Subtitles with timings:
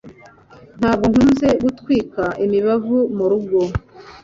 [0.79, 3.59] Ntabwo nkunze gutwika imibavu murugo.